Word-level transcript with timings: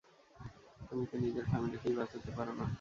তুমি 0.87 1.03
তো 1.05 1.15
নিজের 1.17 1.45
ফ্যামিলিকেই 1.45 1.95
বাঁচাতে 1.95 2.29
পার 2.37 2.47
না। 2.51 2.65